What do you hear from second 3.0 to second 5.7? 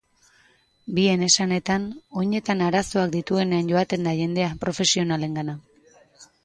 dituenean joaten da jendea profesionalengana.